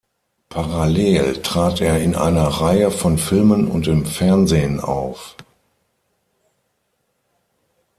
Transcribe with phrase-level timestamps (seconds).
[0.49, 5.35] Parallel trat er in einer Reihe von Filmen und im Fernsehen auf.